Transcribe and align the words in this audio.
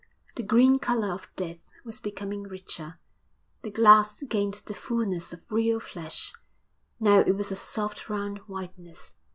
The 0.35 0.41
green 0.41 0.79
colour 0.79 1.13
of 1.13 1.27
death 1.35 1.69
was 1.85 1.99
becoming 1.99 2.41
richer, 2.45 2.99
the 3.61 3.69
glass 3.69 4.23
gained 4.23 4.55
the 4.65 4.73
fulness 4.73 5.31
of 5.31 5.43
real 5.51 5.79
flesh; 5.79 6.33
now 6.99 7.19
it 7.19 7.35
was 7.35 7.51
a 7.51 7.55
soft 7.55 8.09
round 8.09 8.39
whiteness. 8.47 9.13